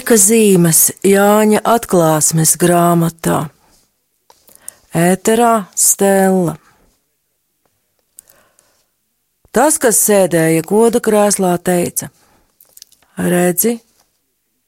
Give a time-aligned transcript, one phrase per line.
[0.00, 3.50] Laika zīmes Jāņa atklāsmes grāmatā.
[4.96, 6.54] Ēterā stela.
[9.52, 12.08] Tas, kas sēdēja goda krēslā, teica:
[13.20, 13.76] Redzi,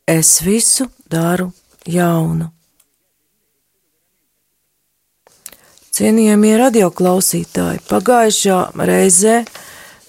[0.05, 1.49] es visu daru
[1.89, 2.53] jaunu.
[5.97, 9.45] Cienījamie radioklausītāji, pagājušā reizē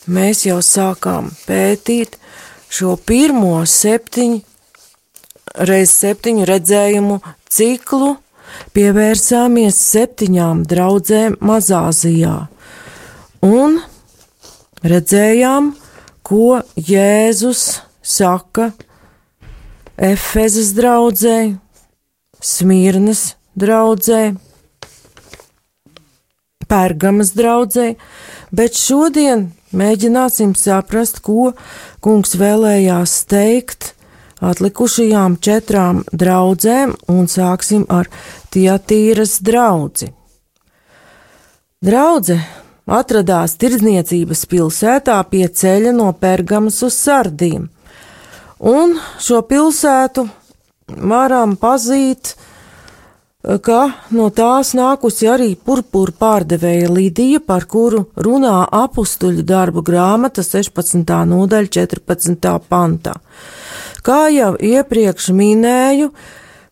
[0.04, 2.20] mēs jau sākām pētīt
[2.68, 4.50] šo pirmo septiņu
[5.54, 7.20] reiz septiņu redzējumu
[7.52, 8.16] ciklu
[8.73, 12.36] pievērsāmies septiņām draudzēm Mazāzijā.
[13.44, 13.80] Un
[14.86, 15.74] redzējām,
[16.24, 18.72] ko Jēzus saka
[19.98, 21.55] Efezas draudzē,
[22.44, 24.34] Smirnas draudzē,
[26.68, 27.91] Pērgamas draudzē,
[28.55, 31.52] bet šodien mēģināsim saprast, ko
[32.02, 33.91] kungs vēlējās teikt
[34.42, 38.10] atlikušajām četrām draudzēm un sāksim ar
[38.54, 40.12] Tietīras draudzi.
[41.84, 42.38] Draudze
[42.88, 47.68] atradās tirdzniecības pilsētā pie ceļa no Pergamas uz Sardīm,
[48.60, 50.27] un šo pilsētu
[50.88, 52.35] varam pazīt,
[53.44, 53.79] ka
[54.16, 61.04] no tās nākusi arī purpura pārdevēja Lidija, par kuru runā apstuļu darbu grāmata 16.
[61.04, 62.54] nodaļa 14.
[62.70, 63.18] pantā.
[64.03, 66.09] Kā jau iepriekš minēju,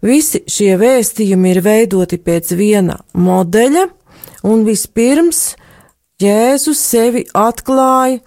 [0.03, 3.85] visi šie vēstījumi ir veidoti pēc viena modeļa,
[4.47, 5.53] un vispirms
[6.21, 8.19] Jēzus sevi atklāja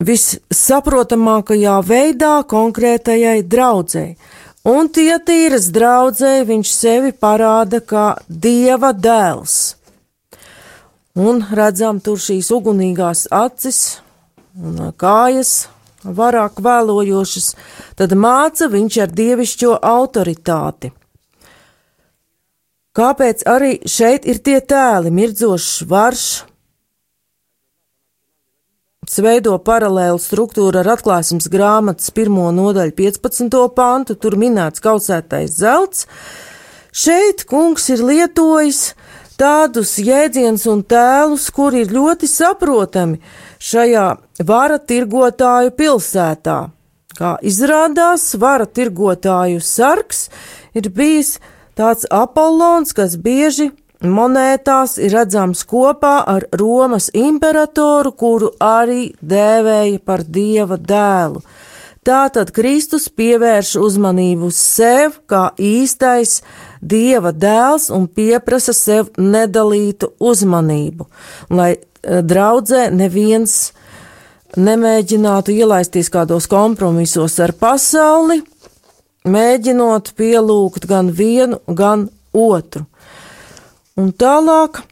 [0.00, 4.14] vissaprotamākajā veidā konkrētajai draudzēji,
[4.70, 9.58] un tie tīras draudzēji viņš sevi parāda kā Dieva dēls.
[11.20, 14.00] Un redzam tur šīs ugunīgās acis
[14.56, 15.68] un kājas,
[16.04, 17.54] varāk vēlojošas,
[17.98, 20.92] tad māca viņš ar dievišķo autoritāti.
[22.96, 26.28] Kāpēc arī šeit ir tie tēli, mirdzošs varš,
[29.18, 33.56] veido paralēlu struktūru ar atklāsmes grāmatas pirmo nodaļu 15.
[33.74, 36.06] pantu, tur minēts kausētais zelts.
[36.90, 38.92] Šeit kungs ir lietojis
[39.40, 43.20] tādus jēdzienus un tēlus, kuri ir ļoti saprotami
[43.60, 44.06] šajā
[44.46, 46.58] vara tirgotāju pilsētā.
[47.20, 50.28] Kā izrādās, vara tirgotāju sargs
[50.76, 51.38] ir bijis
[51.76, 53.70] tāds Apollons, kas bieži
[54.00, 61.42] monētās ir redzams kopā ar Romas imperatoru, kuru arī dēvēja par dieva dēlu.
[62.06, 66.38] Tātad Kristus pievērš uzmanību uz sev kā īstais
[66.80, 71.06] dieva dēls un pieprasa sev nedalītu uzmanību,
[71.52, 73.72] lai eh, draudzē neviens
[74.56, 78.40] nemēģinātu ielaisties kādos kompromisos ar pasauli,
[79.28, 82.86] mēģinot pielūgt gan vienu, gan otru.
[84.00, 84.82] Un tālāk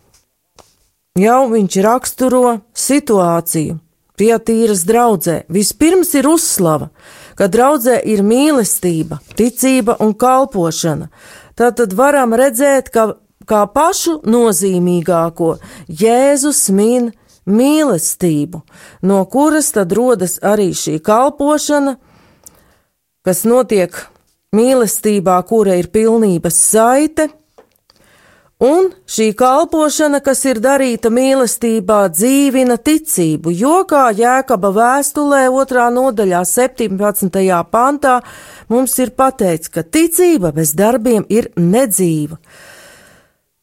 [1.18, 3.78] jau viņš raksturo situāciju.
[4.18, 6.88] Pietīras draudzē vispirms ir uzslava,
[7.38, 11.06] ka draudzē ir mīlestība, ticība un kalpošana.
[11.58, 13.16] Tad varam redzēt, ka
[13.48, 15.56] kā pašu nozīmīgāko
[15.88, 17.10] Jēzus min
[17.48, 18.60] mīlestību,
[19.02, 21.96] no kuras tad rodas arī šī kalpošana,
[23.24, 23.96] kas notiek
[24.54, 27.28] mīlestībā, kura ir pilnības saite,
[28.58, 36.42] un šī kalpošana, kas ir darīta mīlestībā, dzīvina ticību, jo kā Jēkaba vēstulē otrā nodaļā
[36.46, 37.38] 17.
[37.70, 38.18] pantā
[38.68, 42.40] mums ir pateikts, ka ticība bez darbiem ir nedzīva.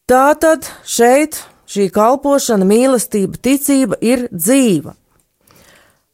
[0.07, 4.93] Tātad šeit šī kalpošana, mīlestība, ticība ir dzīva.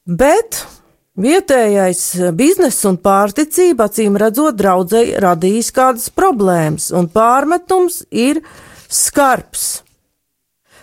[0.08, 0.64] Bet
[1.22, 2.02] vietējais
[2.34, 8.41] bizness un pārticība, acīm redzot, draudzēji radījis kādas problēmas, un pārmetums ir
[8.91, 9.84] skarbs.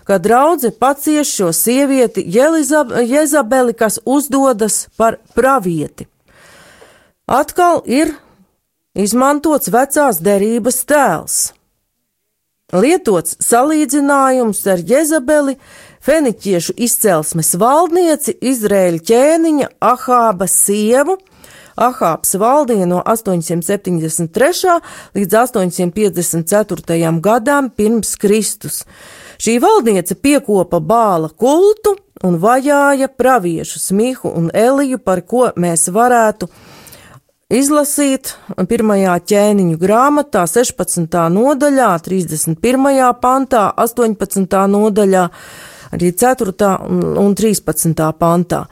[0.08, 2.24] Kad draudzene pacieš šo sievieti
[3.04, 6.08] Jezabeli, kas uzdodas par pravieti.
[7.28, 8.14] Atkal ir
[8.96, 11.38] izmantots vecās derības tēls
[12.72, 15.56] lietots salīdzinājums ar Jezabeli,
[16.04, 21.18] feniķiešu izcelsmes valdnieci, Izraēļa ķēniņa Ahāba sievu.
[21.78, 24.78] Ahābs valdīja no 873.
[25.14, 27.12] līdz 854.
[27.22, 28.82] gadam pirms Kristus.
[29.38, 31.94] Šī valdniece piekopa bāla kultu
[32.26, 36.48] un vajāja praviešus Mihu un Eliju, par ko mēs varētu
[37.48, 38.34] izlasīt
[38.68, 41.14] pirmajā ķēniņu grāmatā, 16.
[41.38, 43.14] nodaļā, 31.
[43.22, 44.60] pantā, 18.
[44.74, 45.24] nodaļā,
[45.94, 46.74] arī 4.
[47.22, 48.06] un 13.
[48.18, 48.66] pantā.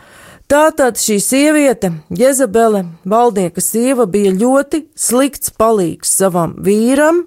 [0.46, 7.24] Tātad šī sieviete, Jezabele, valdnieka sieva, bija ļoti slikts palīgs savam vīram,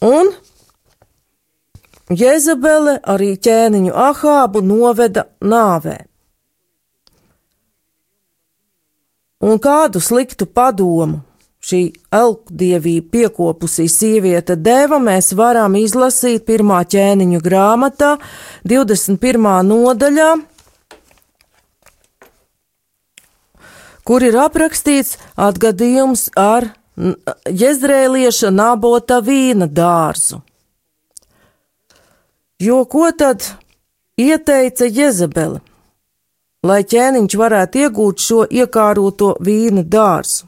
[0.00, 0.32] un
[2.08, 5.98] Jezabele arī ķēniņu Ahābu noveda nāvē.
[9.44, 11.25] Un kādu sliktu padomu
[11.66, 11.80] šī
[12.14, 18.16] elkdievība piekopusī sieviete deva, mēs varam izlasīt pirmā ķēniņu grāmatā,
[18.68, 19.50] 21.
[19.66, 20.30] nodaļā,
[24.06, 30.38] kur ir aprakstīts atgadījums ar Jezrēlieša nabota vīna dārzu.
[32.62, 33.44] Jo ko tad
[34.16, 35.60] ieteica Jezebele,
[36.64, 40.46] lai ķēniņš varētu iegūt šo iekāroto vīna dārzu?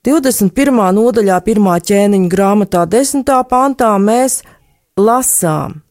[0.00, 0.78] 21.
[0.96, 1.66] nodaļā, 1.
[1.84, 3.20] ķēniņa grāmatā, 10.
[3.50, 4.38] pantā mēs
[4.96, 5.82] lasām,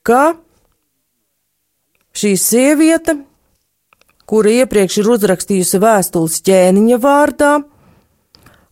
[0.00, 0.38] ka
[2.16, 3.18] šī sieviete,
[4.24, 7.52] kura iepriekš ir uzrakstījusi vēstules ķēniņa vārdā,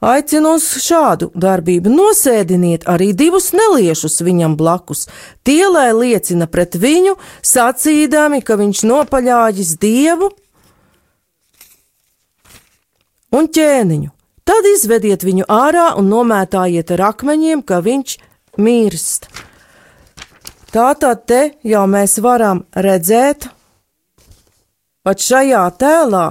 [0.01, 5.11] aicina uz šādu darbību nosēdiniet arī divus neliešus viņam blakus,
[5.45, 10.33] tie, lai liecina pret viņu, sacīdami, ka viņš nopaļājas dievu
[13.35, 14.11] un ķēniņu.
[14.49, 18.17] Tad izvediet viņu ārā un nomētājiet ar akmeņiem, ka viņš
[18.65, 19.29] mirst.
[20.73, 23.49] Tātad te jau mēs varam redzēt,
[25.05, 26.27] pat šajā tēlā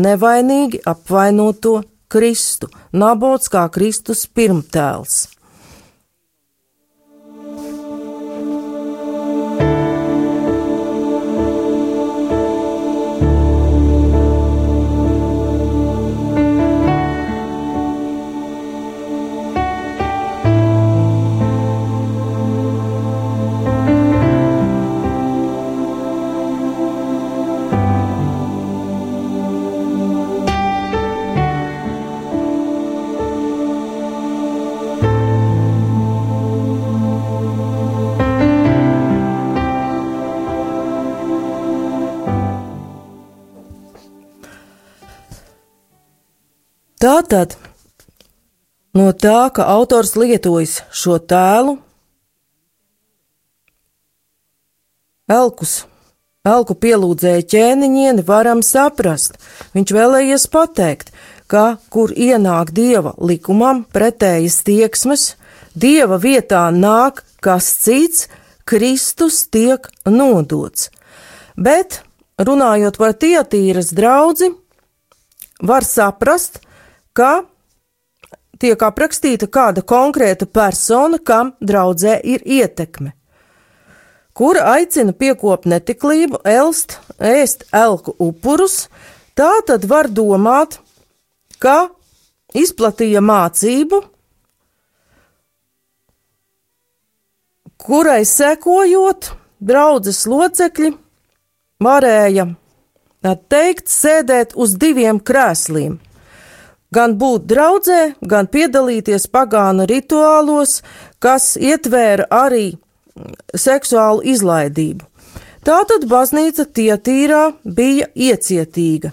[0.00, 1.80] nevainīgi apvainoto
[2.12, 5.31] Kristu, Nabots kā Kristus pirmtēls.
[47.32, 47.54] Tātad
[48.92, 51.78] no tā, ka autors lietojas šo tēlu,
[55.32, 55.86] elkus,
[56.44, 59.38] elku pielūdzēja ķēniņieni, varam saprast.
[59.72, 61.08] Viņš vēlējies pateikt,
[61.48, 65.22] ka, kur ienāk dieva likumam pretējas tieksmes,
[65.72, 68.26] dieva vietā nāk kas cits,
[68.68, 70.90] Kristus tiek nodots.
[71.56, 72.02] Bet,
[72.36, 74.50] runājot par tietīras draudzi,
[75.64, 76.71] var saprast, ka
[78.62, 83.12] tiek aprakstīta kāda konkrēta persona, kam draudzē ir ietekme,
[84.38, 88.86] kura aicina piekopt netiklību, elst, ēst elku upurus,
[89.38, 90.78] tā tad var domāt,
[91.62, 91.90] ka
[92.54, 94.02] izplatīja mācību,
[97.82, 99.32] kurai sekojot,
[99.62, 100.92] draudzes locekļi
[101.82, 102.46] varēja
[103.50, 105.98] teikt, sēdēt uz diviem krēsliem
[106.92, 110.80] gan būt draudzē, gan piedalīties pagānu rituālos,
[111.22, 112.74] kas ietvēra arī
[113.56, 115.08] seksuālu izlaidību.
[115.62, 119.12] Tātad baznīca tietīrā bija iecietīga.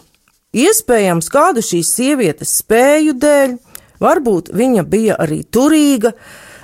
[0.50, 3.54] Iespējams, kādu šīs sievietes spēju dēļ,
[4.02, 6.16] varbūt viņa bija arī turīga,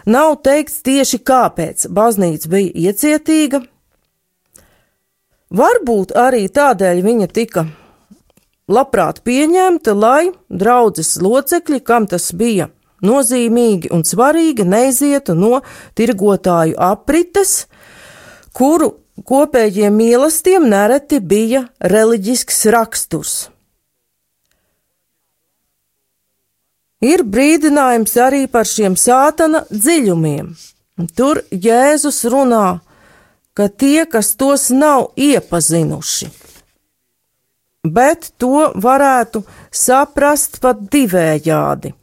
[0.10, 3.62] nav teikts tieši kāpēc baznīca bija iecietīga.
[5.56, 7.68] Varbūt arī tādēļ viņa tika
[8.72, 12.70] labprāt pieņemta, lai draudzes locekļi, kam tas bija
[13.06, 15.62] nozīmīgi un svarīgi, neizietu no
[15.98, 17.66] tirgotāju aprites,
[18.56, 23.36] kuru kopējiem mīlestiem nereti bija reliģisks raksturs.
[27.06, 30.56] Ir brīdinājums arī par šiem sātana dziļumiem.
[31.14, 32.80] Tur Jēzus runā,
[33.54, 36.30] ka tie, kas tos nav iepazinuši,
[37.94, 41.94] bet to varētu saprast pat divējādi.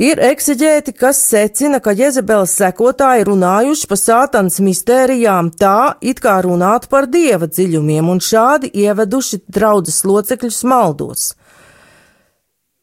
[0.00, 6.88] Ir eksigēti, kas secina, ka Jēzebeles sekotāji runājuši par sātans mistērijām tā, it kā runātu
[6.88, 11.26] par dieva dziļumiem, un šādi ieveduši draudzes locekļus maldos.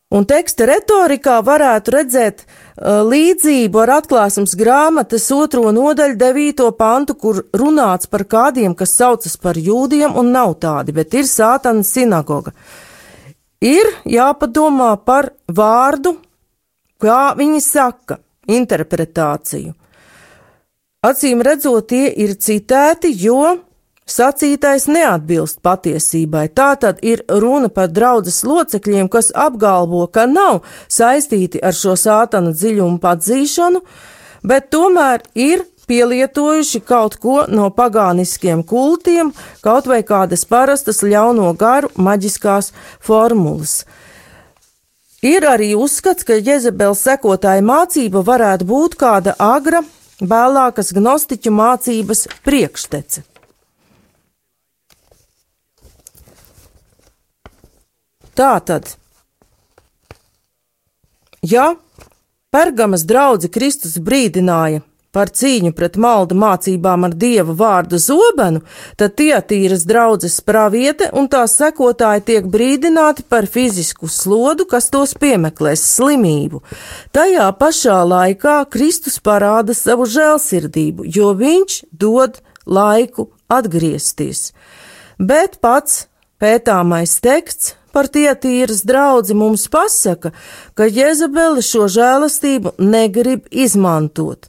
[0.07, 7.41] Un teksta retorikā varētu redzēt uh, līdzību ar atklāsmes grāmatas otro nodaļu devīto pantu, kur
[7.51, 12.55] runāts par kādiem, kas saucas par jūdiem un nav tādi, bet ir sātana sinagoga.
[13.59, 16.15] Ir jāpadomā par vārdu
[17.01, 19.73] kā viņi saka, interpretāciju.
[21.07, 23.57] Acīm redzot, tie ir citēti, jo
[24.07, 26.45] Sacītais neatbilst patiesībai.
[26.55, 32.53] Tā tad ir runa par draudzes locekļiem, kas apgalvo, ka nav saistīti ar šo sātana
[32.55, 33.83] dziļumu padzīšanu,
[34.47, 39.33] bet tomēr ir pielietojuši kaut ko no pagāniskiem kultiem,
[39.63, 42.71] kaut vai kādas parastas ļauno garu maģiskās
[43.03, 43.81] formulas.
[45.25, 49.81] Ir arī uzskats, ka Jezebels sekotāja mācība varētu būt kāda agra,
[50.21, 53.36] vēlākas gnostiķu mācības priekštece.
[58.37, 58.91] Tā tad,
[61.41, 61.71] ja
[62.53, 68.61] Pergamas draugi Kristus brīdināja par cīņu pret maldu mācībām ar dieva vārdu zobenu,
[68.99, 75.87] tad Tietīras draudzes praviete un tās sekotāji tiek brīdināti par fizisku slodu, kas tos piemeklēs
[75.95, 76.61] slimību.
[77.17, 82.37] Tajā pašā laikā Kristus parāda savu žēlsirdību, jo viņš dod
[82.69, 84.51] laiku atgriezties.
[85.17, 86.05] Bet pats
[86.37, 90.29] pētāmais teksts par tietīras draudzi mums pasaka,
[90.77, 94.45] ka Jezabeli šo žēlastību negrib izmantot.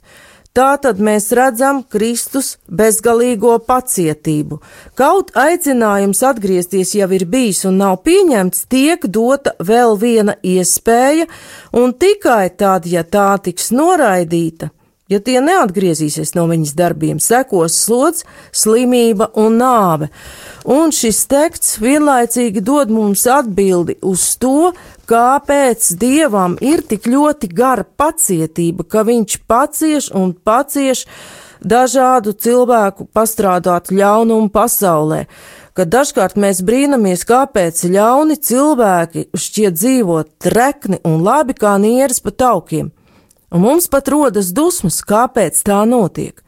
[0.53, 4.59] Tā tad mēs redzam Kristus bezgalīgo pacietību.
[4.97, 11.29] Kaut aicinājums atgriezties jau ir bijis un nav pieņemts, tiek dota vēl viena iespēja,
[11.73, 14.69] un tikai tad, ja tā tiks noraidīta,
[15.09, 20.11] Ja tie neatgriezīsies no viņas darbiem, sekos slods, slimība un nāve.
[20.69, 24.71] Un šis teksts vienlaicīgi dod mums atbildi uz to,
[25.09, 31.07] kāpēc dievam ir tik ļoti gara pacietība, ka viņš pacieš un pacieš
[31.59, 35.25] dažādu cilvēku pastrādātu ļaunumu pasaulē
[35.79, 42.35] ka dažkārt mēs brīnamies, kāpēc ļauni cilvēki šķiet dzīvot trekni un labi kā nieres pa
[42.35, 42.91] taukiem
[43.51, 46.43] un mums pat rodas dusmas, kāpēc tā notiek.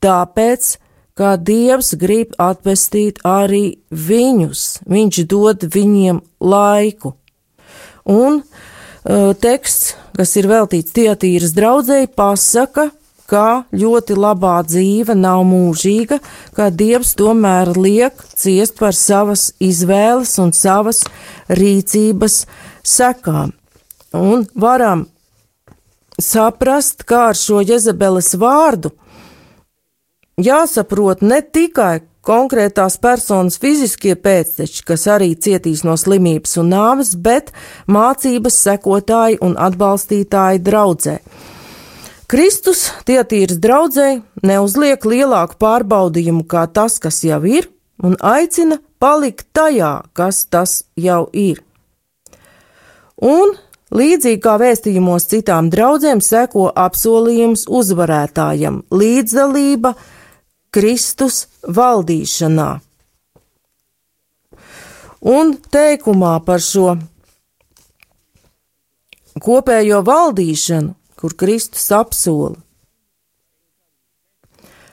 [0.00, 0.76] Tāpēc,
[1.18, 7.14] ka Dievs grib atvestīt arī viņus, Viņš dod viņiem laiku.
[8.08, 12.88] Un uh, teksts, kas ir veltīts Tietīras draudzēji, pasaka,
[13.30, 16.18] ka ļoti labā dzīve nav mūžīga,
[16.56, 21.04] ka Dievs tomēr liek ciest par savas izvēles un savas
[21.60, 22.42] rīcības
[22.82, 23.54] sekām.
[24.16, 25.06] Un varam
[26.20, 28.92] saprast, kā ar šo Jezebeles vārdu
[30.40, 37.52] jāsaprot ne tikai konkrētās personas fiziskie pēcteči, kas arī cietīs no slimības un nāves, bet
[37.88, 41.16] mācības sekotāji un atbalstītāji draudzē.
[42.30, 47.66] Kristus tietīras draudzē neuzliek lielāku pārbaudījumu kā tas, kas jau ir,
[47.98, 51.64] un aicina palikt tajā, kas tas jau ir.
[53.20, 53.56] Un
[53.90, 59.96] Līdzīgi kā vēstījumos citām draudzēm seko apsolījums uzvarētājam- līdzdalība
[60.70, 62.70] Kristus valdīšanā.
[65.20, 66.98] Un teikumā par šo
[69.42, 72.54] kopējo valdīšanu, kur Kristus apsola,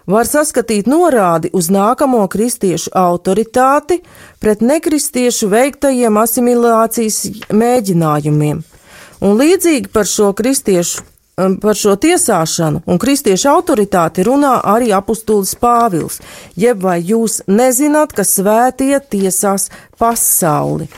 [0.07, 4.01] var saskatīt norādi uz nākamo kristiešu autoritāti
[4.39, 7.21] pret nekristiešu veiktajiem asimilācijas
[7.53, 8.63] mēģinājumiem–
[9.21, 11.01] Un līdzīgi par šo kristiešu,
[11.41, 16.19] um, par šo tiesāšanu un kristiešu autoritāti runā arī apustulis Pāvils,
[16.55, 20.89] jeb vai jūs nezināt, ka svētie tiesās pasauli,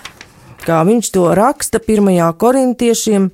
[0.66, 2.20] kā viņš to raksta 1.
[2.40, 3.32] korintiešiem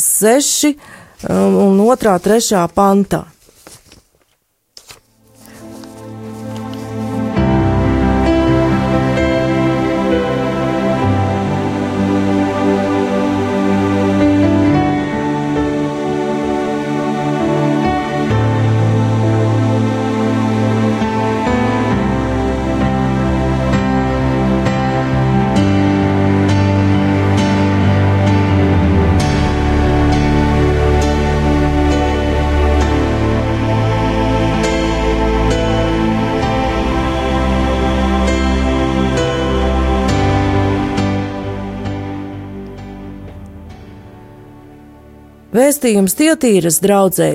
[0.00, 2.16] 6 um, un 2.
[2.24, 2.64] 3.
[2.72, 3.26] pantā.
[45.52, 47.26] Vēstījums Tietīras draudzē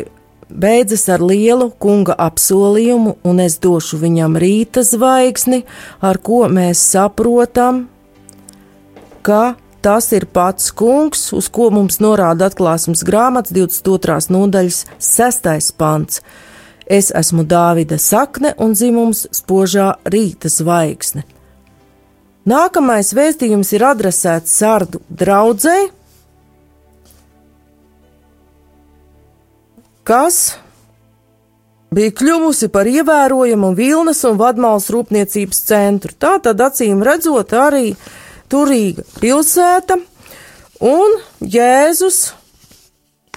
[0.49, 5.59] beidzas ar lielu kunga apsolījumu, un es došu viņam rīta zvaigzni,
[6.01, 7.83] ar ko mēs saprotam,
[9.21, 9.53] ka
[9.85, 14.31] tas ir pats kungs, uz ko mums norāda atklāsmes grāmatas 22.
[14.33, 15.73] nodaļas 6.
[15.77, 16.23] pants.
[16.87, 21.21] Es esmu Dāvida sakne un dzimums spožā rīta zvaigzne.
[22.49, 25.91] Nākamais vēstījums ir adresēts sardu draudzēji,
[30.07, 30.55] kas
[31.91, 36.15] bija kļuvusi par ievērojamu vilnas un vadmālas rūpniecības centru.
[36.15, 37.91] Tā tad acīm redzot arī
[38.51, 39.99] turīga pilsēta,
[40.83, 42.21] un Jēzus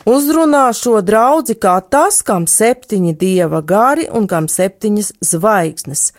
[0.09, 6.11] uzrunā šo draugu kā tas, kam septiņi dieva gari un kam septiņas zvaigznes.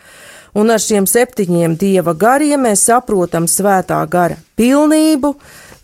[0.51, 5.31] Un ar šiem septiņiem dieva gariem mēs saprotam svētā gara pilnību,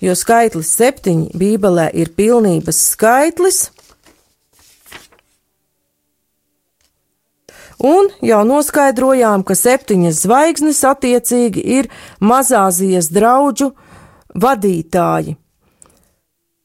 [0.04, 3.70] jo skaitlis septiņi Bībelē ir pilnības skaitlis.
[7.78, 13.74] Un jau noskaidrojām, ka septiņas zvaigznes attiecīgi ir mazāzijas draugu
[14.34, 15.36] vadītāji.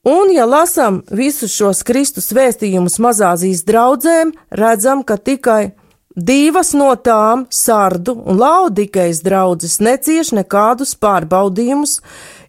[0.09, 5.75] Un, ja lasām visus šos Kristus vēstījumus mazāzijas draudzēm, redzam, ka tikai
[6.17, 12.01] divas no tām, sardu un laudikejas draudzes, necieš nekādus pārbaudījumus,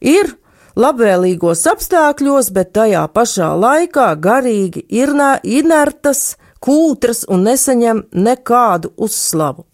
[0.02, 0.34] ir
[0.80, 9.66] labvēlīgos apstākļos, bet tajā pašā laikā garīgi ir inertas, kūtras un nesaņem nekādu uzslavu.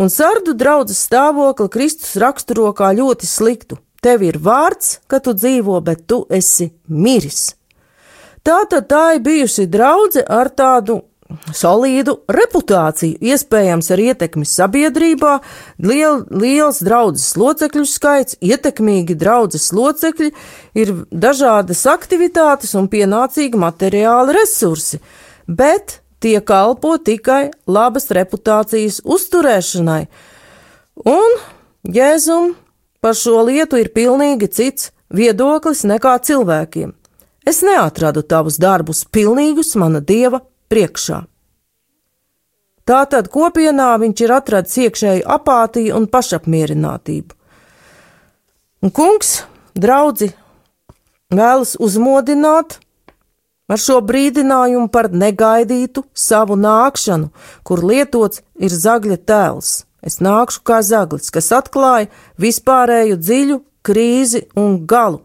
[0.00, 3.80] Un sardu draudzes stāvokli Kristus raksturo kā ļoti sliktu.
[4.00, 7.50] Tev ir vārds, ka tu dzīvo, bet tu esi miris.
[8.40, 11.02] Tā tad tā ir bijusi draudzene ar tādu
[11.54, 15.36] solīdu reputāciju, iespējams, ar ietekmi sabiedrībā,
[15.84, 20.30] liel, liels draudzes locekļu skaits, ietekmīgi draudzes locekļi,
[20.80, 25.00] ir dažādas aktivitātes un pienācīgi materiāli resursi,
[25.46, 30.04] bet tie kalpo tikai labas reputācijas uzturēšanai.
[31.08, 31.38] Un
[31.88, 32.54] Jēzum
[33.00, 36.92] par šo lietu ir pilnīgi cits viedoklis nekā cilvēkiem.
[37.48, 41.24] Es neatradu tavus darbus pilnīgus mana dieva priekšā.
[42.84, 47.36] Tātad kopienā viņš ir atradis iekšēju apātiju un pašapmierinātību.
[48.80, 49.42] Un kungs,
[49.76, 50.30] draugi,
[51.30, 52.78] vēlas uzmodināt
[53.70, 57.30] ar šo brīdinājumu par negaidītu savu nākšanu,
[57.62, 59.72] kur lietots ir zagļa tēls.
[60.02, 62.08] Es nākšu kā zaglis, kas atklāja
[62.40, 65.22] vispārēju dziļu krīzi un galu.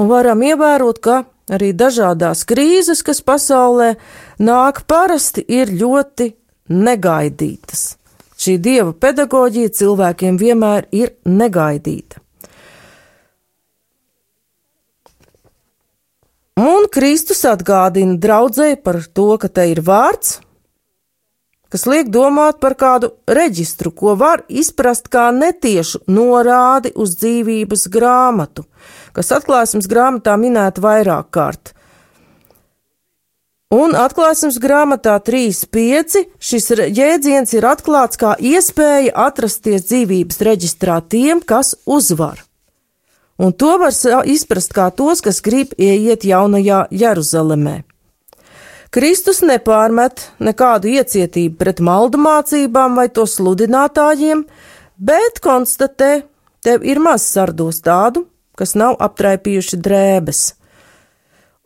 [0.00, 3.94] Un varam ievērot, ka arī dažādās krīzes, kas pasaulē
[4.40, 6.30] nāk parasti, ir ļoti
[6.72, 7.84] negaidītas.
[8.42, 12.21] Šī dieva pedagoģija cilvēkiem vienmēr ir negaidīta.
[16.60, 20.40] Un Kristus atgādina draudzēji par to, ka te ir vārds,
[21.72, 28.66] kas liek domāt par kādu reģistru, ko var izprast kā netiešu norādi uz dzīvības grāmatu,
[29.16, 31.72] kas atklāsmes grāmatā minēta vairāk kārt.
[33.72, 41.72] Un atklāsmes grāmatā 3.5 šis jēdziens ir atklāts kā iespēja atrasties dzīvības reģistrā tiem, kas
[41.88, 42.44] uzvar.
[43.42, 43.94] Un to var
[44.30, 47.80] izprast kā tos, kas grib ieiet jaunajā Jeruzalemē.
[48.92, 54.44] Kristus nepārmet nekādu iecietību pret maldu mācībām vai to sludinātājiem,
[55.00, 56.26] bet konstatē,
[56.62, 60.42] tev ir maz sardos tādu, kas nav aptraipījuši drēbes.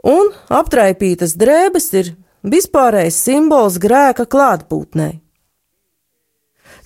[0.07, 2.15] Un aptraipītas drēbes ir
[2.47, 5.26] vispārējais simbols grēka klātbūtnē.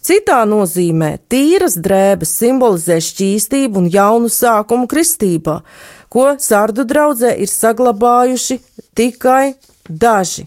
[0.01, 5.61] Citā nozīmē tīras drēbes simbolizē šķīstību un jaunu sākumu kristībā,
[6.09, 8.57] ko sardu draudzē ir saglabājuši
[8.97, 9.55] tikai
[9.89, 10.47] daži.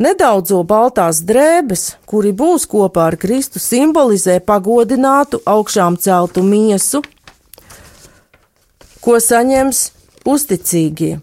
[0.00, 7.04] Nedaudzo baltās drēbes, kuri būs kopā ar Kristu, simbolizē pagodinātu augšām celtu miesu,
[9.04, 9.84] ko saņems
[10.26, 11.20] uzticīgie.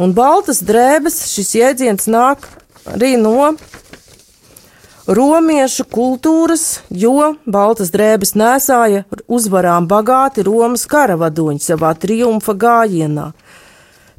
[0.00, 2.48] Un baltas drēbes šis jēdziens nāk
[2.94, 3.52] arī no
[5.06, 13.32] romiešu kultūras, jo baltas drēbes nesāja uzvarām bagāti Romas karavadoņi savā triumfa gājienā.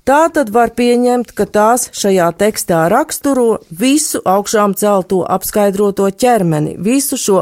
[0.05, 7.17] Tā tad var pieņemt, ka tās šajā tekstā raksturo visu augšām celto apskaidroto ķermeni, visu
[7.17, 7.39] šo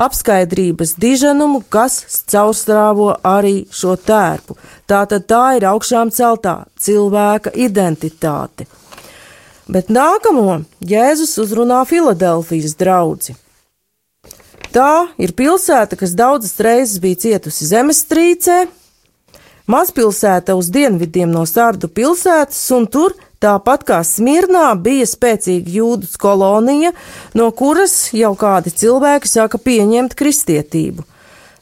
[0.00, 1.98] apskaidrības diženumu, kas
[2.32, 4.56] caurstrāvo arī šo tērpu.
[4.88, 8.64] Tātad tā ir augšām celtā cilvēka identitāte.
[9.66, 13.34] Bet nākamo Jēzus uzrunā Filadelfijas draugu.
[14.70, 18.66] Tā ir pilsēta, kas daudzas reizes bija cietusi zemestrīcē,
[19.66, 26.92] mazpilsēta uz dienvidiem no Sārdu pilsētas, un tur, tāpat kā Smirnā, bija spēcīga jūdu kolonija,
[27.34, 31.06] no kuras jau kādi cilvēki sāka pieņemt kristietību.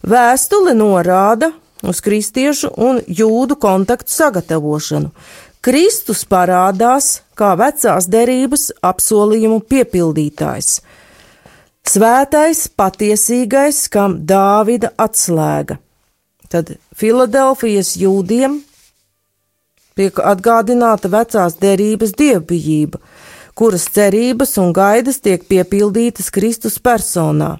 [0.04, 5.10] Vēstule norāda uz kristiešu un jūdu kontaktu sagatavošanu.
[5.64, 10.82] Kristus parādās kā vecās derības apsolījumu piepildītājs.
[11.88, 15.78] Svētais, patiesīgais, kam Dāvida atslēga.
[16.52, 18.58] Tad Filadelfijas jūdiem
[19.96, 23.00] tiek atgādināta vecās derības dievbijība.
[23.54, 27.56] kuras cerības un gaidas tiek piepildītas Kristus personā.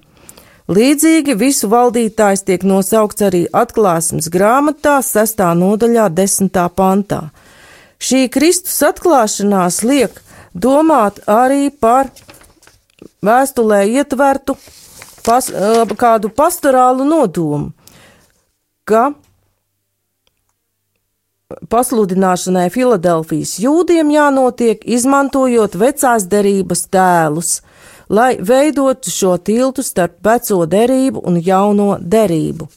[0.67, 5.43] Līdzīgi visu valdītājs tiek nosaukts arī atklāsmes grāmatā, 6.
[5.55, 6.69] nodaļā, 10.
[6.75, 7.21] pantā.
[8.05, 10.19] Šī Kristus atklāšanās liek
[10.53, 12.11] domāt arī par
[13.25, 14.53] vēstulē ietvertu
[15.25, 15.47] pas,
[15.97, 17.71] kādu pastorālu nodomu,
[18.85, 19.07] ka
[21.71, 27.59] pasludināšanai Filadelfijas jūdiem jānotiek izmantojot vecās derības tēlus,
[28.09, 32.69] lai veidotu šo tiltu starp veco derību un jauno derību.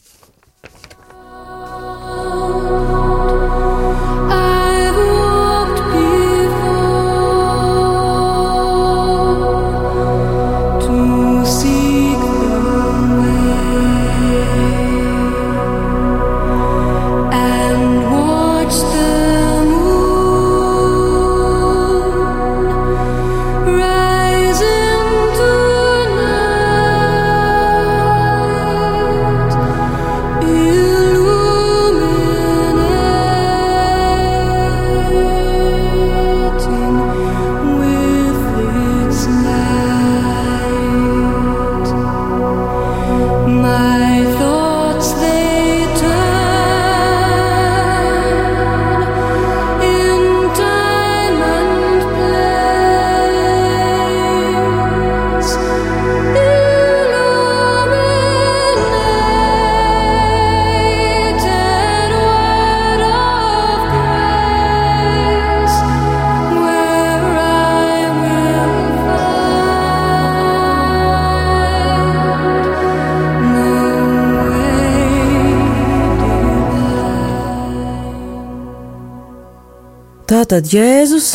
[80.49, 81.25] Tātad Jēzus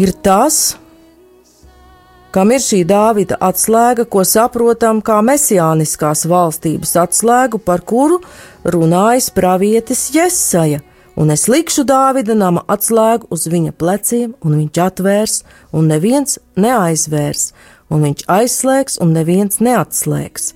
[0.00, 0.78] ir tas,
[2.32, 8.22] kam ir šī Dāvida atslēga, ko saprotam kā mesijāniskās valstības atslēgu, par kuru
[8.64, 10.80] runājas pravietis Jesaja.
[11.20, 15.36] Un es likšu Dāvida nama atslēgu uz viņa pleciem, un viņš atvērs,
[15.76, 17.50] un neviens neaizvērs,
[17.92, 20.54] un viņš aizslēgs, un neviens neatslēgs.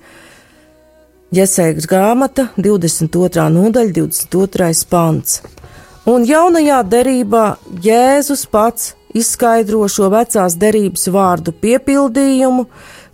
[1.29, 3.51] Iesaigas grāmata, 22.
[3.53, 4.87] nodaļa, 22.
[4.89, 5.43] pants.
[6.03, 7.43] Un jaunajā derībā
[7.79, 12.65] Jēzus pats izskaidro šo vecās derības vārdu piepildījumu,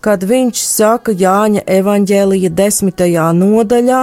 [0.01, 3.99] kad viņš saka Jāņa evaņģēlija desmitajā nodaļā: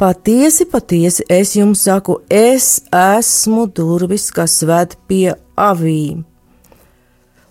[0.00, 6.24] Patiesi, patiesi es jums saku, es esmu durvis, kas ved pie avīm.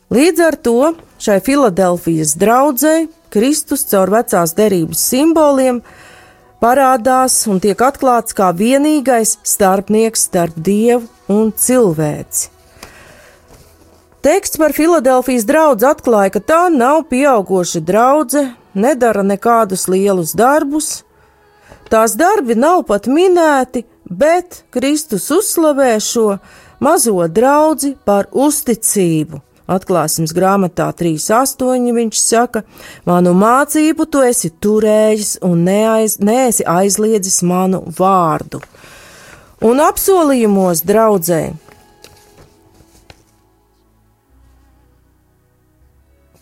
[0.10, 5.84] Līdz ar to šai Filadelfijas draudzēji Kristus caur vecās derības simboliem
[6.64, 12.50] parādās un tiek atklāts kā vienīgais starpnieks starp dievu un cilvēci.
[14.26, 21.04] Teksts par Filadelfijas draugu atklāja, ka tā nav pieauguša draudzene, nedara nekādus lielus darbus,
[21.90, 26.38] tās darbi nav pat minēti, bet Kristus uzslavē šo
[26.84, 29.47] mazo draugu par uzticību.
[29.68, 31.92] Atklāsmes grāmatā 3.8.
[31.96, 32.64] viņš saka,
[33.06, 38.62] manu mācību tu esi turējis un neaiz, neesi aizliedzis manu vārdu.
[39.68, 41.42] Un apsolījumos draudzē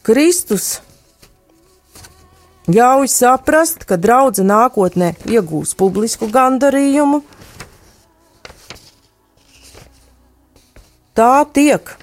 [0.06, 0.76] Kristus
[2.70, 7.24] ļauj saprast, ka draudzene nākotnē iegūs publisku gandarījumu.
[11.18, 11.96] Tā tiek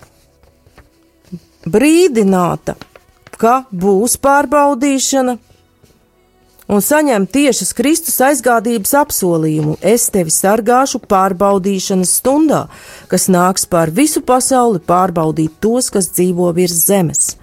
[1.66, 2.76] brīdināta,
[3.38, 5.36] ka būs pārbaudīšana,
[6.72, 12.64] un saņem tiešas Kristus aizgādības apsolījumu: Es tevi sargāšu pārbaudīšanas stundā,
[13.10, 17.36] kas nāks pār visu pasauli pārbaudīt tos, kas dzīvo virs zemes.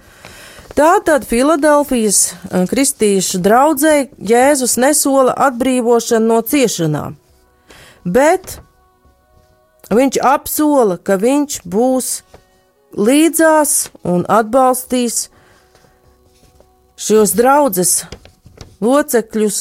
[0.76, 7.16] Tātad Filadelfijas eh, kristīšu draudzē Jēzus nesola atbrīvošanu no ciešanām,
[8.04, 8.60] bet
[9.90, 12.10] viņš apsola, ka viņš būs
[12.96, 15.28] līdzās un atbalstīs
[17.00, 18.00] šos draugus
[18.80, 19.60] locekļus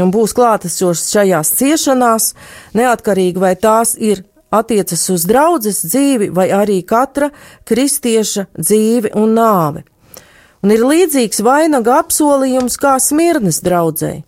[0.00, 2.32] un būs klātesošs šajās ciešanās,
[2.76, 7.30] neatkarīgi vai tās ir attiecas uz draudzes dzīvi vai arī katra
[7.68, 9.84] kristieša dzīvi un nāvi.
[10.62, 14.22] Un ir līdzīgs vainaga apsolījums kā Smirnes draudzēji.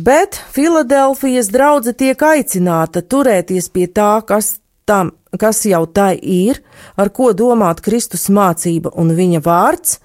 [0.00, 6.58] Bet Filadelfijas draudzene tiek aicināta turēties pie tā, kas tam, kas jau tai ir,
[6.98, 9.98] ar ko domāt Kristus mācība un viņa vārds,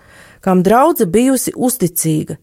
[0.45, 2.37] kam draudze bijusi uzticīga.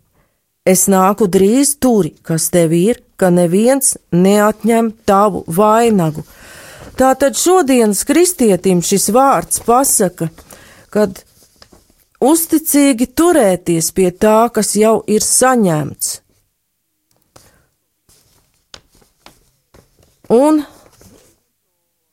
[0.67, 6.23] Es nāku drīz turi, kas tev ir, ka neviens neatņem tavu vainagu.
[6.99, 10.29] Tātad šodienas kristietim šis vārds pasaka,
[10.93, 11.23] kad
[12.23, 16.19] uzticīgi turēties pie tā, kas jau ir saņemts.
[20.33, 20.63] Un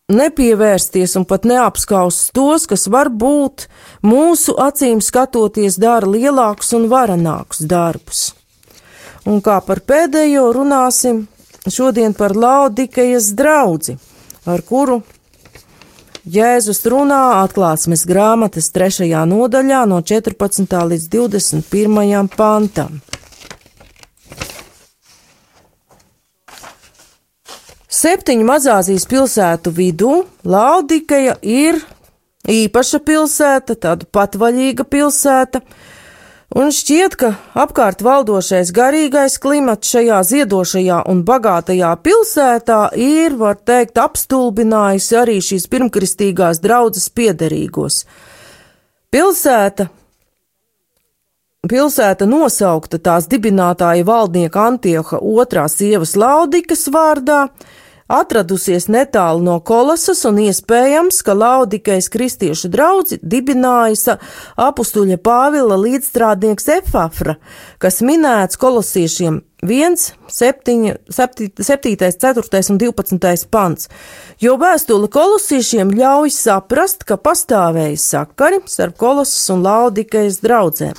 [0.10, 3.68] nepievērsties un pat neapskaust tos, kas varbūt
[4.06, 8.24] mūsu acīm skatoties dara lielākus un varenākus darbus.
[9.30, 11.26] Un kā par pēdējo runāsim
[11.70, 13.98] šodien par Laudikejas draudzi,
[14.50, 15.02] ar kuru
[16.30, 20.76] Jēzus runā atklāsmes grāmatas trešajā nodaļā no 14.
[20.92, 22.28] līdz 21.
[22.36, 23.00] pantam.
[28.00, 31.82] Septiņu mazāzijas pilsētu vidū Laudikeja ir
[32.48, 35.60] īpaša pilsēta, tāda patvaļīga pilsēta,
[36.56, 44.00] un šķiet, ka apkārt valdošais garīgais klimats šajā ziedošajā un bagātajā pilsētā ir, var teikt,
[44.00, 48.06] apstulbinājis arī šīs pirmkristīgās draudzes piederīgos.
[49.12, 49.90] Pilsēta
[51.68, 57.50] Pilsēta nosaukta tās dibinātāja valdnieka Antioha otrā sievas Laudikas vārdā,
[58.10, 64.18] atradusies netālu no Kolosas un iespējams, ka Laudikais kristiešu draudzi dibināja
[64.60, 67.38] apustuļa Pāvila līdzstrādnieks Efafra,
[67.78, 69.96] kas minēts kolosiešiem 1,
[70.28, 73.90] 7, 7, 7, 4 un 12 pants,
[74.40, 80.96] jo vēstule kolosiešiem ļauj saprast, ka pastāvēja sakari starp Kolosas un Laudikais draudzēm.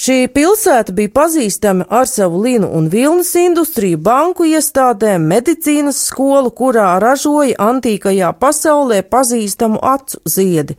[0.00, 6.94] Šī pilsēta bija pazīstama ar savu linu un vilnas industriju, banku iestādēm, medicīnas skolu, kurā
[7.02, 10.78] ražoja antīkajā pasaulē pazīstamu acu ziedi.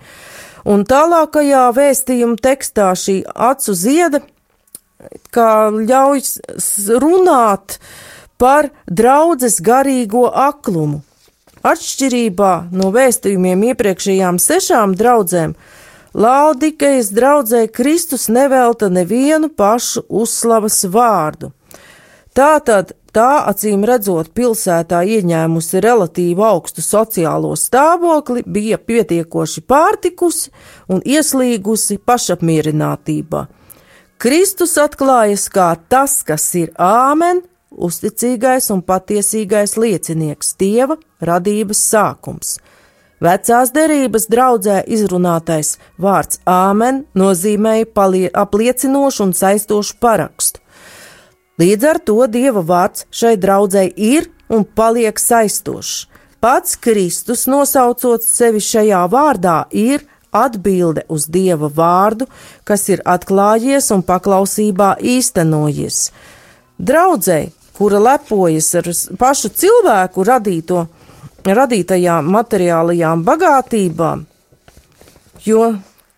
[0.65, 4.23] Un tālākajā vēstījuma tekstā šī acu ziede,
[5.29, 6.23] kā ļauj
[7.03, 7.77] runāt
[8.41, 11.03] par draudzes garīgo aklumu.
[11.62, 15.53] Atšķirībā no vēstījumiem iepriekšējām sešām draudzēm,
[16.13, 21.52] Laudikejas draudzē Kristus nevelta nevienu pašu uzslavas vārdu.
[22.36, 30.52] Tātad tā acīm redzot pilsētā ieņēmusi relatīvi augstu sociālo stāvokli, bija pietiekoši pārtikusi
[30.91, 33.45] un ieslīgusi pašapmierinātībā.
[34.21, 42.60] Kristus atklājas kā tas, kas ir āmen, uzticīgais un patiesīgais liecinieks, Dieva radības sākums.
[43.21, 50.60] Vecās derības draudzē izrunātais vārds āmen nozīmēja apliecinošu un saistošu parakstu.
[51.62, 56.07] Līdz ar to Dieva vārds šai draudzēji ir un paliek saistošs.
[56.41, 60.01] Pats Kristus, nosaucot sevi šajā vārdā, ir
[60.34, 62.25] atbilde uz Dieva vārdu,
[62.65, 66.07] kas ir atklājies un paklausībā īstenojies.
[66.81, 68.89] Draudzēji, kura lepojas ar
[69.21, 70.88] pašu cilvēku radīto,
[71.45, 74.25] radītajām materiālajām bagātībām,
[75.45, 75.67] jo,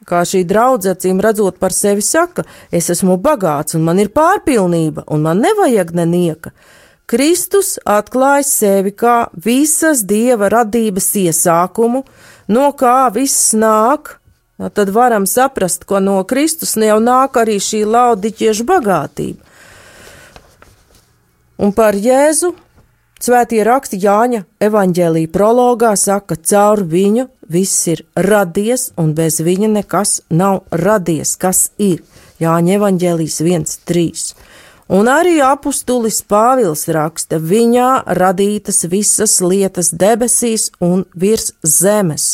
[0.08, 5.06] kā šī draudzene acīm redzot par sevi saka, es esmu bagāts un man ir pārpilnība
[5.08, 6.52] un man nevajag nenieka.
[7.08, 12.04] Kristus atklāja sevi kā visas dieva radības iesākumu,
[12.48, 14.18] no kā viss nāk,
[14.74, 19.52] tad varam saprast, ko no Kristus jau nāk arī šī laudiķiešu bagātība.
[21.64, 22.54] Un par Jēzu
[23.24, 30.18] Svētie raksti Jāņa evaņģēlīja prologā saka, caur viņu viss ir radies, un bez viņa nekas
[30.28, 32.02] nav radies, kas ir.
[32.44, 34.34] Jāņa evaņģēlīs 1.3.
[35.00, 42.34] Un arī apustulis Pāvils raksta, viņā radītas visas lietas debesīs un virs zemes.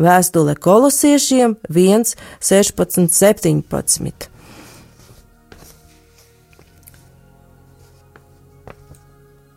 [0.00, 4.31] Vēstule kolosiešiem 1, 16, 17.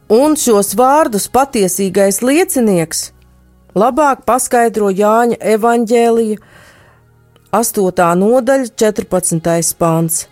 [0.06, 3.08] Un šos vārdus patiesīgais liecinieks
[3.74, 6.38] labāk paskaidro Jāņa evaņģēlija
[7.50, 8.04] 8.
[8.20, 9.74] nodaļa 14.
[9.80, 10.28] pāns.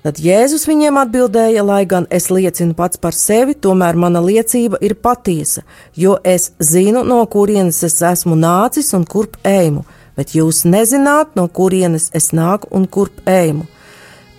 [0.00, 4.96] Tad Jēzus viņiem atbildēja, lai gan es liecinu pats par sevi, tomēr mana liecība ir
[4.96, 5.60] patiesa,
[5.92, 9.84] jo es zinu, no kurienes es esmu nācis un kurp eju,
[10.16, 13.68] bet jūs nezināt, no kurienes es nāku un kurp eju.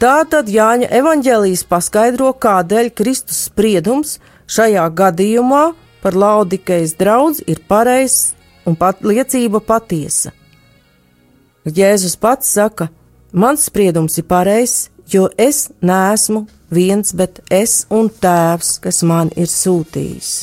[0.01, 5.63] Tā tad Jāņa evaņģēlijas paskaidro, kādēļ Kristus spriedums– Šajā gadījumā
[6.03, 8.33] par Laudikejas draugu ir pareizs
[8.67, 10.33] un pat liecība patiesa.
[11.63, 12.89] Jēzus pats saka,
[13.31, 19.47] mans spriedums ir pareizs, jo es neesmu viens, bet es un tēvs, kas man ir
[19.47, 20.33] sūtījis.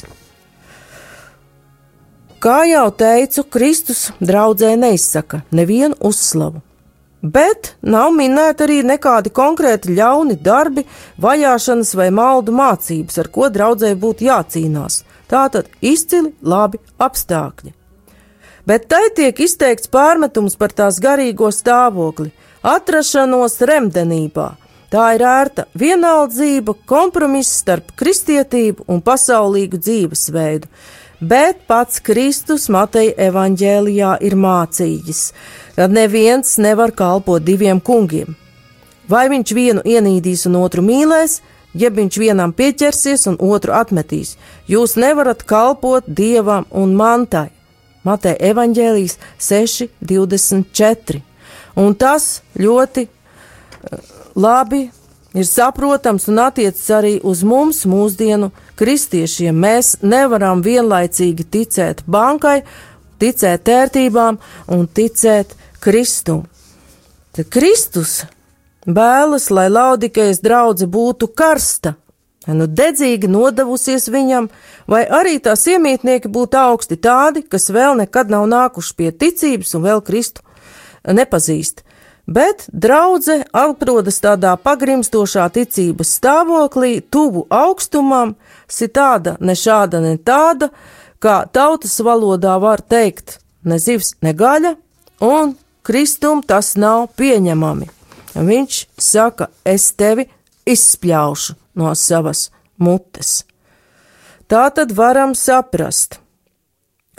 [2.41, 6.63] Kā jau teicu, Kristus draudzē neizsaka nevienu uzslavu
[7.23, 10.87] bet nav minēti arī nekādi konkrēti ļauni darbi,
[11.21, 15.03] vajāšanas vai maldu mācības, ar ko draudzēji būtu jācīnās.
[15.31, 17.75] Tātad izcili labi apstākļi.
[18.67, 22.31] Bet tai tiek izteikts pārmetums par tās garīgo stāvokli,
[22.63, 24.51] atrašanos remdenībā.
[24.91, 30.67] Tā ir ērta vienaldzība, kompromiss starp kristietību un pasaulīgu dzīvesveidu,
[31.21, 35.21] bet pats Kristus Mateja evaņģēlijā ir mācījis,
[35.81, 38.35] ka neviens nevar kalpot diviem kungiem.
[39.09, 41.39] Vai viņš vienu ienīdīs un otru mīlēs,
[41.73, 44.35] jeb viņš vienam pieķersies un otru atmetīs.
[44.69, 47.47] Jūs nevarat kalpot dievam un mantai.
[48.05, 51.23] Matei evaņģēlijas 6,24.
[51.81, 54.83] Un tas ļoti eh, labi
[55.33, 59.57] ir saprotams un attiecas arī uz mums, mūsdienu kristiešiem.
[59.57, 62.59] Mēs nevaram vienlaicīgi ticēt bankai,
[63.17, 64.37] ticēt ērtībām
[64.77, 66.45] un ticēt Kristum.
[67.33, 68.25] Tad Kristus
[68.87, 71.95] Bēlas, lai laudikejas draudze būtu karsta,
[72.49, 74.49] nu dedzīgi nodevusies viņam,
[74.89, 79.85] vai arī tās iemītnieki būtu augsti tādi, kas vēl nekad nav nākuši pie ticības un
[79.85, 80.45] vēl Kristu
[81.05, 81.85] nepazīst.
[82.31, 88.37] Bet draudze atrodas tādā pagrimstošā ticības stāvoklī, tuvu augstumam,
[88.69, 90.71] si tāda, ne šāda, ne tāda,
[91.21, 94.77] kā tautas valodā var teikt, ne zivs, ne gaļa,
[95.25, 97.89] un Kristum tas nav pieņemami.
[98.35, 100.29] Viņš saka, es tevi
[100.69, 103.45] izspļaušu no savas mutes.
[104.51, 106.19] Tā tad varam saprast,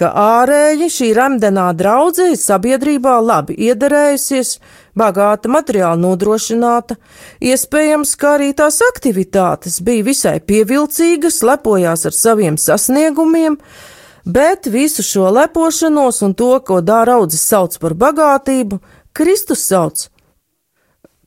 [0.02, 4.56] ka ārēji šī remdenā draudzē sabiedrībā labi iederējusies,
[4.97, 6.97] bagāta materiāli nodrošināta,
[7.45, 13.60] iespējams, ka arī tās aktivitātes bija visai pievilcīgas, lepojās ar saviem sasniegumiem,
[14.25, 18.79] bet visu šo lepošanos un to, ko dara audzes sauc par bagātību,
[19.13, 20.07] Kristus sauc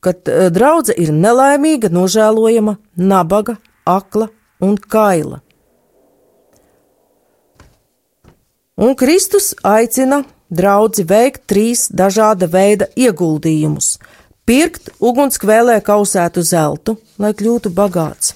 [0.05, 3.57] ka e, draudze ir nelaimīga, nožēlojama, nabaga,
[3.89, 4.29] akla
[4.61, 5.41] un kaila.
[8.75, 13.95] Un Kristus aicina draudzi veikt trīs dažāda veida ieguldījumus-
[14.47, 18.35] pirkt ugunskvēlē kausētu zeltu, lai kļūtu bagāts.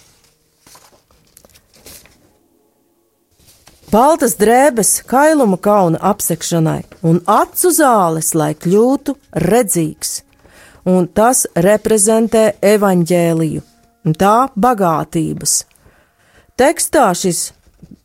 [3.90, 10.12] Baltas drēbes kailuma kauna apsekšanai un acu zāles, lai kļūtu redzīgs
[10.86, 13.64] un tas reprezentē evaņģēliju,
[14.22, 15.56] tā bagātības.
[16.62, 17.42] Tekstā šis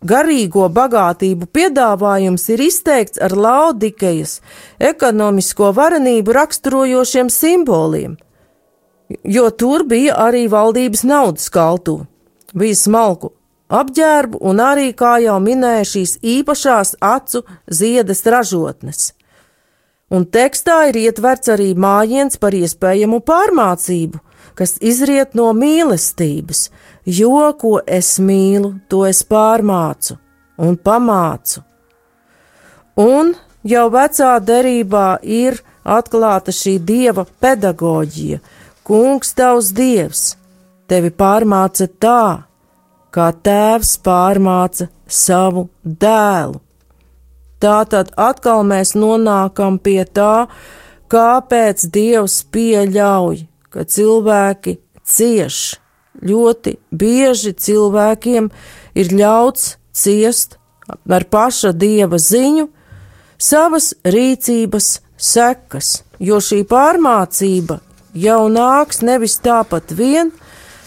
[0.00, 4.38] garīgo bagātību piedāvājums ir izteikts ar laudikejas
[4.80, 8.16] ekonomisko varenību raksturojošiem simboliem,
[9.20, 12.06] jo tur bija arī valdības naudas kaltu,
[12.56, 13.34] bija smalku
[13.68, 19.12] apģērbu un arī, kā jau minēja, šīs īpašās acu ziedas ražotnes.
[20.12, 24.20] Un tekstā ir ietverts arī mājiens par iespējamu pārmācību,
[24.54, 26.68] kas izriet no mīlestības,
[27.04, 30.18] jo ko es mīlu, to es pārmācu
[30.58, 31.64] un pamācu.
[33.00, 33.34] Un
[33.66, 38.38] jau vecā derībā ir atklāta šī dieva pedagoģija,
[38.86, 40.36] kungs tavs dievs,
[40.86, 42.44] tevi pārmāca tā,
[43.14, 46.60] kā tēvs pārmāca savu dēlu.
[47.62, 50.48] Tātad atkal mēs nonākam pie tā,
[51.12, 55.78] kāpēc Dievs pieļauj, ka cilvēki cieš.
[56.24, 58.50] Ļoti bieži cilvēkiem
[58.98, 62.68] ir ļauts ciest ar paša dieva ziņu
[63.40, 67.80] savas rīcības sekas, jo šī pārmācība
[68.14, 70.30] jau nāks nevis tāpat vien,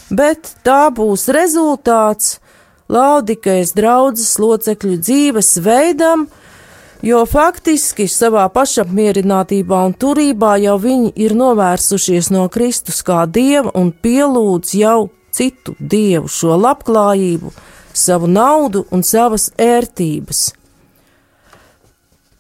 [0.10, 2.38] bet tā būs rezultāts
[2.88, 6.28] Laudikejas draudzes locekļu dzīves veidam,
[7.04, 13.92] jo faktiski savā pašapmierinātībā un turībā jau viņi ir novērsušies no Kristus kā dieva un
[13.92, 17.52] pielūdz jau citu dievu šo labklājību,
[17.94, 20.48] savu naudu un savas ērtības.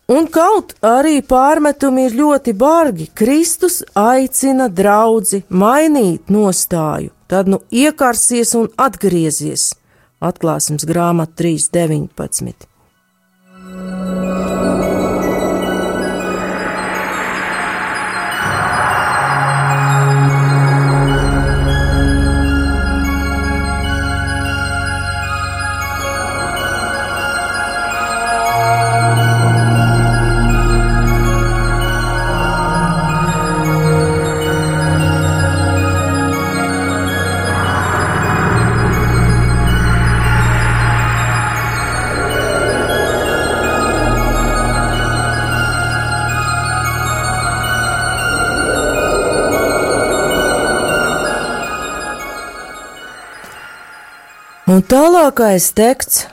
[0.07, 8.55] Un kaut arī pārmetumi ir ļoti bargi, Kristus aicina draugi mainīt nostāju, tad nu iekarsies
[8.59, 9.73] un atgriezies.
[10.23, 12.67] Atklāsmes grāmata 3.19.
[54.83, 56.25] tālākais teksts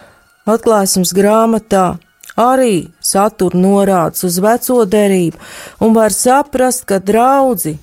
[0.45, 1.95] atklāsmes grāmatā
[2.37, 5.39] arī satur norādes uz veco derību,
[5.81, 7.77] un var saprast, ka draudzi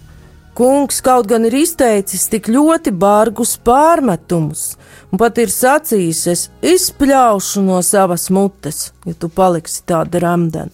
[0.53, 4.75] kungs kaut gan ir izteicis tik ļoti bargus pārmetumus,
[5.09, 10.69] un pat ir sacījis, es izpļaušu no savas mutes, ja tu paliksi tāda remdena.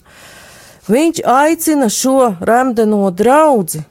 [0.88, 3.83] Viņš aicina šo remdeno draudzi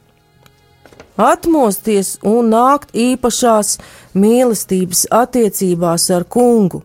[1.17, 3.77] atmosties un nākt īpašās
[4.17, 6.83] mīlestības attiecībās ar kungu.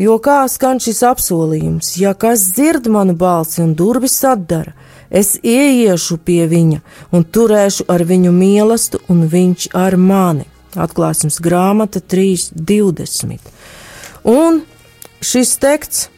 [0.00, 4.72] Jo kā skan šis apsolījums, ja kas dzird manu balsi un durvis atdara,
[5.10, 6.80] es ieiešu pie viņa
[7.12, 10.46] un turēšu ar viņu mīlestību, un viņš ar mani.
[10.78, 13.50] Atklāsmes grāmata 3.20.
[14.30, 14.62] Un
[15.20, 16.08] šis teksts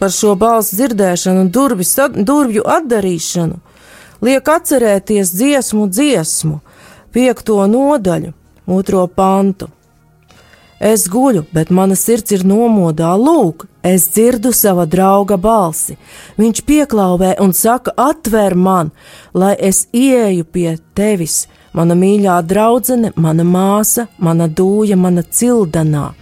[0.00, 3.60] par šo balss dzirdēšanu un durvis, durvju atdarīšanu
[4.24, 6.60] liek atcerēties dziesmu dziesmu,
[7.14, 8.32] piekto nodaļu,
[8.66, 9.70] otro pantu.
[10.78, 13.10] Es guļu, bet mana sirds ir nomodā.
[13.18, 15.96] Lūk, es dzirdu sava drauga balsi.
[16.38, 18.92] Viņš pieklauvē un saka: Atver man,
[19.34, 26.12] lai es ieeju pie tevis, mana mīļā draudzene, mana māsa, mana dūja, mana cildanā.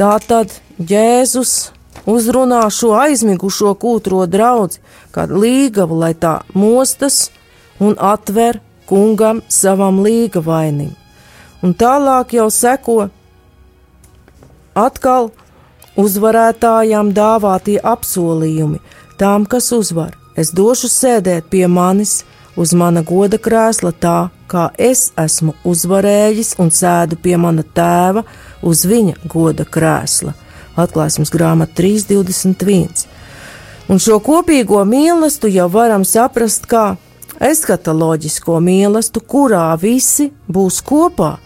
[0.00, 1.72] Tā tad Jēzus
[2.08, 4.80] uzrunā šo aizmigušo kūtro draugu,
[5.12, 7.28] kā līgavu, lai tā mostas
[7.80, 10.94] un atver kungam savam līgavainim.
[11.62, 13.08] Un tālāk jau seko
[14.78, 15.32] atkal
[15.98, 18.80] uzvarētājām dāvātie apsolījumi
[19.18, 20.14] tām, kas uzvar.
[20.38, 22.22] Es došu sēdēt pie manis
[22.58, 24.18] uz mana goda krēsla tā,
[24.50, 28.22] kā es esmu uzvarējis un sēdu pie mana tēva
[28.62, 30.34] uz viņa goda krēsla.
[30.78, 33.04] Atklāsmes grāmata 3.21.
[33.88, 36.86] Un šo kopīgo mīlestību jau varam saprast kā
[37.42, 41.36] eskatoloģisko mīlestību, kurā visi būs kopā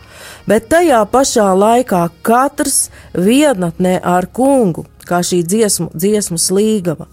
[0.46, 7.08] bet tajā pašā laikā katrs vienatnē ar kungu, kā šī dziesmu, dziesmas līgava,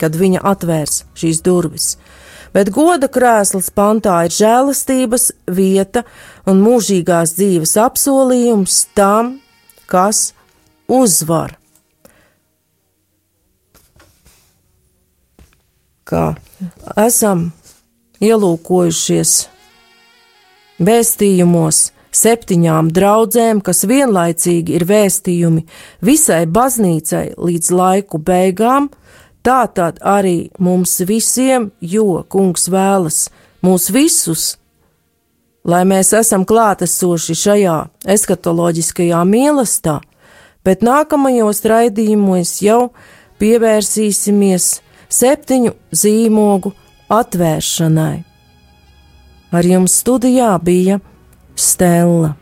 [0.00, 1.94] kad viņa atvērs šīs durvis.
[2.54, 6.02] Bet goda krēsls pantā ir žēlastības vieta
[6.50, 9.36] un mūžīgās dzīves apsolījums tam,
[9.86, 10.32] kas
[10.90, 11.59] uzvar.
[16.10, 16.34] Kā
[16.98, 17.50] esam
[18.18, 19.34] ielūkojušies
[20.82, 25.62] vēstījumos, septiņām draudzēm, kas vienlaicīgi ir vēstījumi
[26.02, 28.90] visai baznīcai līdz laiku beigām,
[29.46, 33.28] tātad arī mums visiem, jo kungs vēlas
[33.62, 34.56] mūs visus,
[35.64, 37.78] lai mēs esam klātesoši šajā
[38.16, 40.00] eskatoloģiskajā mīlestā,
[40.66, 42.90] bet nākamajos raidījumos jau
[43.40, 44.72] pievērsīsimies
[45.10, 46.72] septiņu zīmogu
[47.10, 48.18] atvēršanai.
[49.50, 51.00] Ar jums studijā bija
[51.58, 52.36] Stella.